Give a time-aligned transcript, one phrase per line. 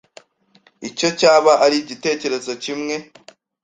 [0.89, 2.95] Icyo cyaba ari igitekerezo kimwe.